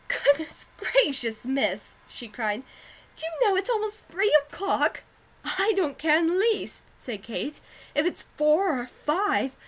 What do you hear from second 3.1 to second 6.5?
"Do you know it's almost three o'clock?" "I don't care in the